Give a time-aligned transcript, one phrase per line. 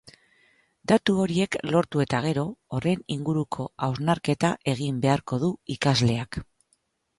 [0.91, 2.45] Datu horiek lortu eta gero,
[2.77, 6.45] horren inguruko hausnarketa egin beharko du ikasleak.